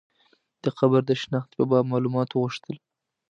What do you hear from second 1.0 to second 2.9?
د شنختې په باب معلومات وغوښتل.